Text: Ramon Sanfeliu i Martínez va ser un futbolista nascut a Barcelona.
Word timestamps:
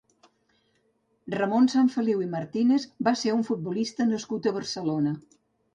Ramon 1.35 1.69
Sanfeliu 1.75 2.25
i 2.25 2.31
Martínez 2.33 2.89
va 3.09 3.17
ser 3.25 3.39
un 3.39 3.47
futbolista 3.53 4.13
nascut 4.15 4.49
a 4.53 4.57
Barcelona. 4.59 5.19